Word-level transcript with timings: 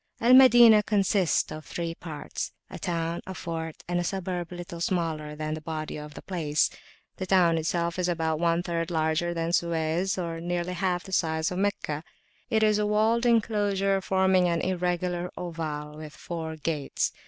Al 0.19 0.33
Madinah 0.33 0.81
consists 0.81 1.51
of 1.51 1.63
three 1.63 1.93
parts, 1.93 2.53
a 2.71 2.79
town, 2.79 3.21
a 3.27 3.35
fort, 3.35 3.83
and 3.87 3.99
a 3.99 4.03
suburb 4.03 4.51
little 4.51 4.81
smaller 4.81 5.35
than 5.35 5.53
the 5.53 5.61
body 5.61 5.95
of 5.95 6.15
the 6.15 6.23
place. 6.23 6.71
The 7.17 7.27
town 7.27 7.59
itself 7.59 7.99
is 7.99 8.09
about 8.09 8.39
one 8.39 8.63
third 8.63 8.89
larger 8.89 9.31
than 9.35 9.53
Suez, 9.53 10.17
or 10.17 10.41
nearly 10.41 10.73
half 10.73 11.03
the 11.03 11.11
size 11.11 11.51
of 11.51 11.59
Meccah. 11.59 12.03
It 12.49 12.63
is 12.63 12.79
a 12.79 12.87
walled 12.87 13.27
enclosure 13.27 14.01
forming 14.01 14.47
an 14.47 14.61
irregular 14.61 15.29
oval 15.37 15.97
with 15.97 16.13
four 16.13 16.55
gates. 16.55 17.11